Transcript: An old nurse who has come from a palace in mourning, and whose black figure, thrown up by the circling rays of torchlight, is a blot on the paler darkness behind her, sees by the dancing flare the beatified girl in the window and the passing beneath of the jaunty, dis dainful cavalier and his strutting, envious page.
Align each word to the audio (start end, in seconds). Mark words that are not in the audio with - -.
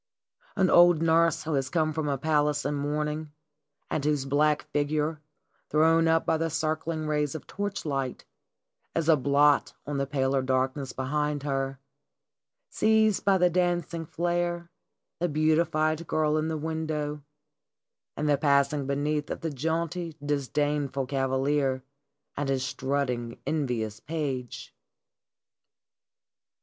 An 0.55 0.71
old 0.71 1.03
nurse 1.03 1.43
who 1.43 1.53
has 1.53 1.69
come 1.69 1.93
from 1.93 2.09
a 2.09 2.17
palace 2.17 2.65
in 2.65 2.73
mourning, 2.73 3.33
and 3.87 4.03
whose 4.03 4.25
black 4.25 4.63
figure, 4.71 5.21
thrown 5.69 6.07
up 6.07 6.25
by 6.25 6.37
the 6.37 6.49
circling 6.49 7.05
rays 7.05 7.35
of 7.35 7.45
torchlight, 7.45 8.25
is 8.95 9.07
a 9.07 9.15
blot 9.15 9.75
on 9.85 9.99
the 9.99 10.07
paler 10.07 10.41
darkness 10.41 10.91
behind 10.91 11.43
her, 11.43 11.79
sees 12.67 13.19
by 13.19 13.37
the 13.37 13.51
dancing 13.51 14.07
flare 14.07 14.71
the 15.19 15.29
beatified 15.29 16.07
girl 16.07 16.35
in 16.35 16.47
the 16.47 16.57
window 16.57 17.21
and 18.17 18.27
the 18.27 18.39
passing 18.39 18.87
beneath 18.87 19.29
of 19.29 19.41
the 19.41 19.51
jaunty, 19.51 20.17
dis 20.25 20.47
dainful 20.47 21.05
cavalier 21.07 21.83
and 22.35 22.49
his 22.49 22.65
strutting, 22.65 23.37
envious 23.45 23.99
page. 23.99 24.73